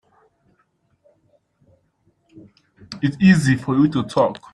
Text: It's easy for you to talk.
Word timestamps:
It's 3.03 3.15
easy 3.21 3.55
for 3.55 3.75
you 3.75 3.87
to 3.89 4.01
talk. 4.01 4.41